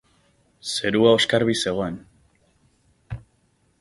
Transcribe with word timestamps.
Zerua 0.75 1.11
oskarbi 1.17 1.55
zegoen. 1.67 2.01